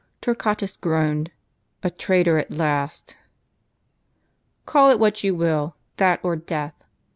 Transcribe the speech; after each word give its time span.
Torquatus 0.19 0.75
groaned, 0.77 1.29
"A 1.83 1.91
traitor 1.91 2.39
at 2.39 2.49
last!" 2.49 3.17
"Call 4.65 4.89
it 4.89 4.97
what 4.99 5.23
you 5.23 5.35
will; 5.35 5.75
that 5.97 6.19
or 6.25 6.35
death! 6.35 6.73